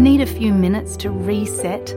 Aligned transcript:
Need 0.00 0.22
a 0.22 0.26
few 0.26 0.54
minutes 0.54 0.96
to 0.96 1.10
reset? 1.10 1.94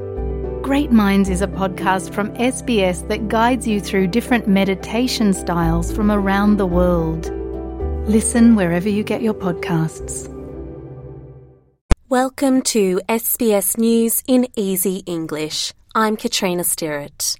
Great 0.62 0.92
Minds 0.92 1.29
is 1.29 1.42
a 1.42 1.48
podcast 1.48 2.14
from 2.14 2.34
SBS 2.34 3.07
that 3.07 3.29
guides 3.29 3.66
you 3.66 3.79
through 3.79 4.07
different 4.07 4.46
meditation 4.46 5.32
styles 5.32 5.89
from 5.89 6.12
around 6.12 6.58
the 6.58 6.66
world. 6.66 7.31
Listen 8.05 8.58
wherever 8.58 8.89
you 8.89 9.05
get 9.05 9.21
your 9.21 9.34
podcasts. 9.34 10.27
Welcome 12.09 12.62
to 12.63 13.00
SBS 13.08 13.77
News 13.77 14.22
in 14.27 14.48
Easy 14.58 14.98
English. 15.05 15.72
I'm 15.95 16.17
Katrina 16.17 16.63
Stirrett. 16.63 17.40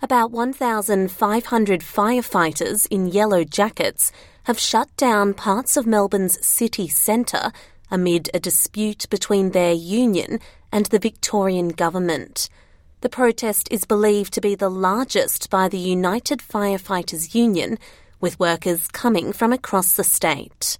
About 0.00 0.30
1,500 0.30 1.80
firefighters 1.80 2.86
in 2.88 3.08
yellow 3.08 3.42
jackets 3.42 4.12
have 4.44 4.60
shut 4.60 4.94
down 4.96 5.34
parts 5.34 5.76
of 5.76 5.88
Melbourne's 5.88 6.44
city 6.46 6.86
centre 6.86 7.50
amid 7.92 8.28
a 8.34 8.40
dispute 8.40 9.08
between 9.10 9.50
their 9.50 9.72
union 9.72 10.40
and 10.72 10.86
the 10.86 10.98
Victorian 10.98 11.68
government. 11.68 12.48
The 13.02 13.08
protest 13.08 13.68
is 13.70 13.84
believed 13.84 14.32
to 14.34 14.40
be 14.40 14.56
the 14.56 14.70
largest 14.70 15.50
by 15.50 15.68
the 15.68 15.78
United 15.78 16.40
Firefighters 16.40 17.34
Union, 17.34 17.78
with 18.20 18.40
workers 18.40 18.88
coming 18.88 19.32
from 19.32 19.52
across 19.52 19.94
the 19.94 20.04
state. 20.04 20.78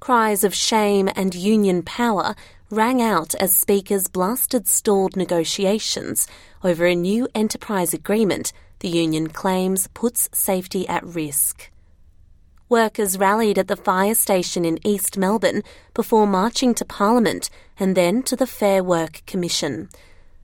Cries 0.00 0.44
of 0.44 0.54
shame 0.54 1.08
and 1.14 1.34
union 1.34 1.82
power 1.82 2.34
rang 2.70 3.00
out 3.02 3.34
as 3.36 3.54
speakers 3.54 4.08
blasted 4.08 4.66
stalled 4.66 5.16
negotiations 5.16 6.26
over 6.62 6.86
a 6.86 6.94
new 6.94 7.28
enterprise 7.34 7.94
agreement 7.94 8.52
the 8.80 8.88
union 8.88 9.28
claims 9.28 9.88
puts 9.88 10.28
safety 10.32 10.88
at 10.88 11.04
risk. 11.04 11.70
Workers 12.70 13.18
rallied 13.18 13.58
at 13.58 13.66
the 13.66 13.74
fire 13.74 14.14
station 14.14 14.64
in 14.64 14.78
East 14.86 15.18
Melbourne 15.18 15.64
before 15.92 16.24
marching 16.24 16.72
to 16.74 16.84
Parliament 16.84 17.50
and 17.80 17.96
then 17.96 18.22
to 18.22 18.36
the 18.36 18.46
Fair 18.46 18.84
Work 18.84 19.22
Commission. 19.26 19.88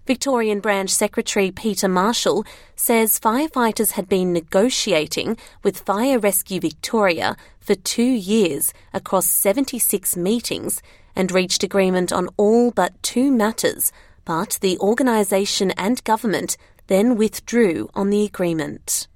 Victorian 0.08 0.58
Branch 0.58 0.90
Secretary 0.90 1.52
Peter 1.52 1.86
Marshall 1.86 2.44
says 2.74 3.20
firefighters 3.20 3.92
had 3.92 4.08
been 4.08 4.32
negotiating 4.32 5.36
with 5.62 5.78
Fire 5.78 6.18
Rescue 6.18 6.58
Victoria 6.58 7.36
for 7.60 7.76
two 7.76 8.02
years 8.02 8.74
across 8.92 9.26
76 9.26 10.16
meetings 10.16 10.82
and 11.14 11.30
reached 11.30 11.62
agreement 11.62 12.12
on 12.12 12.28
all 12.36 12.72
but 12.72 13.00
two 13.04 13.30
matters, 13.30 13.92
but 14.24 14.58
the 14.60 14.76
organisation 14.80 15.70
and 15.72 16.02
government 16.02 16.56
then 16.88 17.16
withdrew 17.16 17.88
on 17.94 18.10
the 18.10 18.24
agreement. 18.24 19.06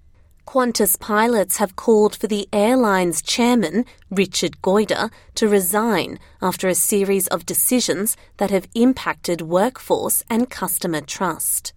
Qantas 0.50 0.98
pilots 0.98 1.58
have 1.58 1.76
called 1.76 2.16
for 2.16 2.26
the 2.26 2.48
airline's 2.52 3.22
chairman, 3.22 3.84
Richard 4.10 4.60
Goyder, 4.62 5.12
to 5.36 5.46
resign 5.48 6.18
after 6.42 6.66
a 6.66 6.74
series 6.74 7.28
of 7.28 7.46
decisions 7.46 8.16
that 8.38 8.50
have 8.50 8.66
impacted 8.74 9.42
workforce 9.42 10.24
and 10.28 10.50
customer 10.50 11.02
trust. 11.02 11.72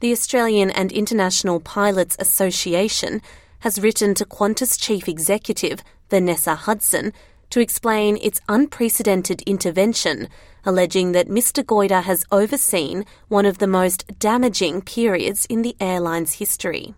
The 0.00 0.10
Australian 0.10 0.70
and 0.70 0.90
International 0.90 1.60
Pilots 1.60 2.16
Association 2.18 3.20
has 3.58 3.78
written 3.78 4.14
to 4.14 4.24
Qantas 4.24 4.80
Chief 4.80 5.06
Executive 5.06 5.82
Vanessa 6.08 6.54
Hudson 6.54 7.12
to 7.50 7.60
explain 7.60 8.16
its 8.22 8.40
unprecedented 8.48 9.42
intervention, 9.42 10.30
alleging 10.64 11.12
that 11.12 11.28
Mr. 11.28 11.62
Goyder 11.62 12.04
has 12.04 12.24
overseen 12.32 13.04
one 13.28 13.44
of 13.44 13.58
the 13.58 13.66
most 13.66 14.18
damaging 14.18 14.80
periods 14.80 15.44
in 15.50 15.60
the 15.60 15.76
airline's 15.78 16.38
history. 16.38 16.94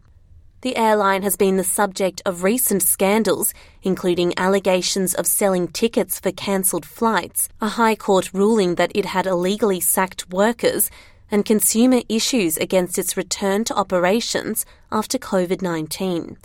The 0.64 0.78
airline 0.78 1.24
has 1.24 1.36
been 1.36 1.58
the 1.58 1.62
subject 1.62 2.22
of 2.24 2.42
recent 2.42 2.82
scandals, 2.82 3.52
including 3.82 4.32
allegations 4.38 5.12
of 5.12 5.26
selling 5.26 5.68
tickets 5.68 6.18
for 6.18 6.32
cancelled 6.32 6.86
flights, 6.86 7.50
a 7.60 7.68
High 7.68 7.96
Court 7.96 8.32
ruling 8.32 8.76
that 8.76 8.90
it 8.94 9.04
had 9.04 9.26
illegally 9.26 9.78
sacked 9.78 10.30
workers, 10.30 10.90
and 11.30 11.44
consumer 11.44 12.00
issues 12.08 12.56
against 12.56 12.98
its 12.98 13.14
return 13.14 13.64
to 13.64 13.76
operations 13.76 14.64
after 14.90 15.18
COVID 15.18 15.60
19. 15.60 16.38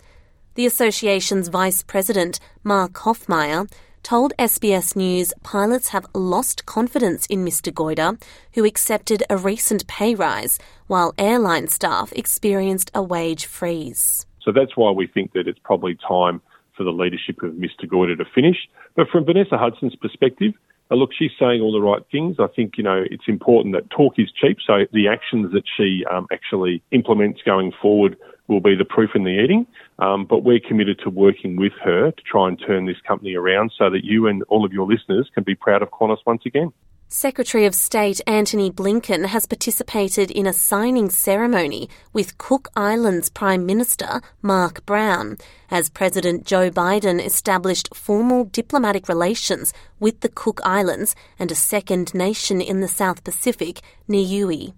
The 0.54 0.66
association's 0.66 1.48
vice 1.48 1.82
president, 1.82 2.40
Mark 2.62 2.92
Hoffmeier, 2.92 3.72
told 4.02 4.32
SBS 4.38 4.96
News 4.96 5.32
pilots 5.42 5.88
have 5.88 6.06
lost 6.14 6.66
confidence 6.66 7.26
in 7.26 7.44
Mr. 7.44 7.72
Goyder, 7.72 8.20
who 8.54 8.64
accepted 8.64 9.22
a 9.28 9.36
recent 9.36 9.86
pay 9.86 10.14
rise, 10.14 10.58
while 10.86 11.14
airline 11.18 11.68
staff 11.68 12.12
experienced 12.14 12.90
a 12.94 13.02
wage 13.02 13.46
freeze. 13.46 14.26
So 14.42 14.52
that's 14.52 14.76
why 14.76 14.90
we 14.90 15.06
think 15.06 15.32
that 15.32 15.46
it's 15.46 15.58
probably 15.62 15.96
time 16.06 16.40
for 16.76 16.84
the 16.84 16.90
leadership 16.90 17.42
of 17.42 17.52
Mr. 17.52 17.84
Goyder 17.84 18.16
to 18.16 18.24
finish. 18.34 18.56
But 18.96 19.08
from 19.08 19.24
Vanessa 19.24 19.58
Hudson's 19.58 19.96
perspective, 19.96 20.54
uh, 20.90 20.94
look, 20.96 21.10
she's 21.16 21.30
saying 21.38 21.60
all 21.60 21.72
the 21.72 21.80
right 21.80 22.02
things. 22.10 22.36
I 22.38 22.48
think, 22.48 22.76
you 22.76 22.84
know, 22.84 23.04
it's 23.10 23.28
important 23.28 23.74
that 23.74 23.90
talk 23.90 24.14
is 24.18 24.30
cheap. 24.32 24.58
So 24.66 24.86
the 24.92 25.08
actions 25.08 25.52
that 25.52 25.64
she 25.76 26.04
um, 26.10 26.26
actually 26.32 26.82
implements 26.90 27.40
going 27.44 27.72
forward 27.80 28.16
will 28.50 28.60
be 28.60 28.74
the 28.74 28.84
proof 28.84 29.10
in 29.14 29.24
the 29.24 29.42
eating. 29.42 29.66
Um, 29.98 30.26
but 30.26 30.44
we're 30.44 30.60
committed 30.60 30.98
to 31.04 31.10
working 31.10 31.56
with 31.56 31.72
her 31.82 32.10
to 32.10 32.22
try 32.22 32.48
and 32.48 32.60
turn 32.66 32.86
this 32.86 33.00
company 33.06 33.34
around 33.34 33.72
so 33.78 33.88
that 33.90 34.04
you 34.04 34.26
and 34.26 34.42
all 34.48 34.64
of 34.64 34.72
your 34.72 34.86
listeners 34.86 35.30
can 35.34 35.44
be 35.44 35.54
proud 35.54 35.82
of 35.82 35.90
Qantas 35.90 36.18
once 36.26 36.42
again. 36.44 36.72
Secretary 37.12 37.66
of 37.66 37.74
State 37.74 38.20
Antony 38.24 38.70
Blinken 38.70 39.26
has 39.26 39.44
participated 39.44 40.30
in 40.30 40.46
a 40.46 40.52
signing 40.52 41.10
ceremony 41.10 41.88
with 42.12 42.38
Cook 42.38 42.68
Islands 42.76 43.28
Prime 43.28 43.66
Minister 43.66 44.22
Mark 44.42 44.86
Brown 44.86 45.36
as 45.72 45.88
President 45.88 46.46
Joe 46.46 46.70
Biden 46.70 47.20
established 47.20 47.92
formal 47.92 48.44
diplomatic 48.44 49.08
relations 49.08 49.72
with 49.98 50.20
the 50.20 50.28
Cook 50.28 50.60
Islands 50.62 51.16
and 51.36 51.50
a 51.50 51.56
second 51.56 52.14
nation 52.14 52.60
in 52.60 52.80
the 52.80 52.86
South 52.86 53.24
Pacific, 53.24 53.80
Niue. 54.06 54.72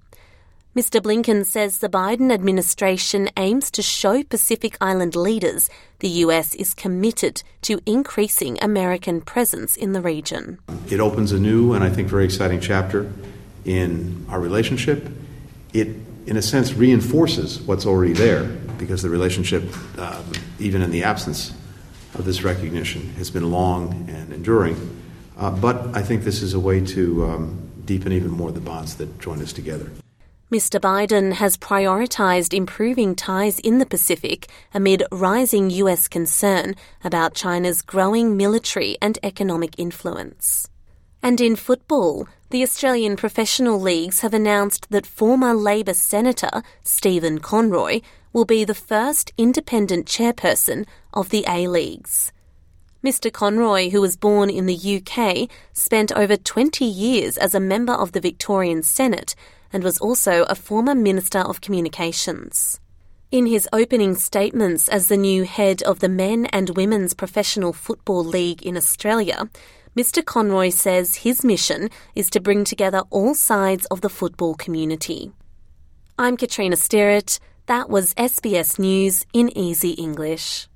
Mr. 0.74 1.02
Blinken 1.02 1.44
says 1.44 1.78
the 1.78 1.88
Biden 1.90 2.32
administration 2.32 3.28
aims 3.36 3.70
to 3.70 3.82
show 3.82 4.22
Pacific 4.22 4.78
Island 4.80 5.14
leaders 5.14 5.68
the 5.98 6.08
US 6.24 6.54
is 6.54 6.72
committed 6.72 7.42
to 7.60 7.78
increasing 7.84 8.56
American 8.62 9.20
presence 9.20 9.76
in 9.76 9.92
the 9.92 10.00
region. 10.00 10.58
It 10.88 10.98
opens 10.98 11.30
a 11.30 11.38
new 11.38 11.74
and 11.74 11.84
I 11.84 11.90
think 11.90 12.08
very 12.08 12.24
exciting 12.24 12.58
chapter 12.58 13.12
in 13.66 14.24
our 14.30 14.40
relationship. 14.40 15.06
It, 15.74 15.88
in 16.24 16.38
a 16.38 16.42
sense, 16.42 16.72
reinforces 16.72 17.60
what's 17.60 17.84
already 17.84 18.14
there 18.14 18.44
because 18.78 19.02
the 19.02 19.10
relationship, 19.10 19.64
um, 19.98 20.24
even 20.58 20.80
in 20.80 20.90
the 20.90 21.04
absence 21.04 21.52
of 22.14 22.24
this 22.24 22.44
recognition, 22.44 23.12
has 23.16 23.30
been 23.30 23.50
long 23.50 24.08
and 24.08 24.32
enduring. 24.32 24.76
Uh, 25.36 25.50
but 25.50 25.94
I 25.94 26.00
think 26.00 26.24
this 26.24 26.40
is 26.40 26.54
a 26.54 26.60
way 26.60 26.80
to 26.80 27.26
um, 27.26 27.70
deepen 27.84 28.12
even 28.12 28.30
more 28.30 28.50
the 28.50 28.60
bonds 28.60 28.96
that 28.96 29.20
join 29.20 29.42
us 29.42 29.52
together. 29.52 29.90
Mr. 30.52 30.78
Biden 30.78 31.32
has 31.32 31.56
prioritized 31.56 32.52
improving 32.52 33.14
ties 33.14 33.58
in 33.58 33.78
the 33.78 33.86
Pacific 33.86 34.48
amid 34.74 35.02
rising 35.10 35.70
US 35.70 36.08
concern 36.08 36.74
about 37.02 37.32
China's 37.32 37.80
growing 37.80 38.36
military 38.36 38.98
and 39.00 39.18
economic 39.22 39.78
influence. 39.78 40.68
And 41.22 41.40
in 41.40 41.56
football, 41.56 42.28
the 42.50 42.62
Australian 42.62 43.16
professional 43.16 43.80
leagues 43.80 44.20
have 44.20 44.34
announced 44.34 44.90
that 44.90 45.06
former 45.06 45.54
Labor 45.54 45.94
Senator 45.94 46.62
Stephen 46.82 47.38
Conroy 47.38 48.02
will 48.34 48.44
be 48.44 48.62
the 48.62 48.74
first 48.74 49.32
independent 49.38 50.04
chairperson 50.04 50.84
of 51.14 51.30
the 51.30 51.46
A 51.48 51.66
Leagues. 51.66 52.30
Mr. 53.02 53.32
Conroy, 53.32 53.88
who 53.88 54.02
was 54.02 54.16
born 54.18 54.50
in 54.50 54.66
the 54.66 55.00
UK, 55.00 55.48
spent 55.72 56.12
over 56.12 56.36
20 56.36 56.84
years 56.84 57.38
as 57.38 57.54
a 57.54 57.58
member 57.58 57.94
of 57.94 58.12
the 58.12 58.20
Victorian 58.20 58.82
Senate 58.82 59.34
and 59.72 59.82
was 59.82 59.98
also 59.98 60.44
a 60.44 60.54
former 60.54 60.94
Minister 60.94 61.38
of 61.38 61.60
Communications. 61.60 62.80
In 63.30 63.46
his 63.46 63.68
opening 63.72 64.14
statements 64.14 64.88
as 64.88 65.08
the 65.08 65.16
new 65.16 65.44
head 65.44 65.82
of 65.84 66.00
the 66.00 66.08
Men 66.08 66.46
and 66.46 66.76
Women's 66.76 67.14
Professional 67.14 67.72
Football 67.72 68.24
League 68.24 68.62
in 68.62 68.76
Australia, 68.76 69.48
Mr. 69.96 70.24
Conroy 70.24 70.70
says 70.70 71.16
his 71.16 71.44
mission 71.44 71.88
is 72.14 72.28
to 72.30 72.40
bring 72.40 72.64
together 72.64 73.02
all 73.10 73.34
sides 73.34 73.86
of 73.86 74.00
the 74.00 74.08
football 74.08 74.54
community. 74.54 75.32
I'm 76.18 76.36
Katrina 76.36 76.76
Stirrett. 76.76 77.38
That 77.66 77.88
was 77.88 78.14
SBS 78.14 78.78
News 78.78 79.24
in 79.32 79.56
Easy 79.56 79.90
English. 79.90 80.68